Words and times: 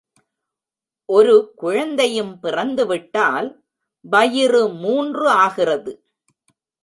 ஒரு 1.09 1.53
குழந்தையும் 1.55 2.39
பிறந்து 2.39 2.85
விட்டால், 2.87 3.49
வயிறு 4.05 4.67
மூன்று 4.67 5.29
ஆகிறது. 5.29 5.93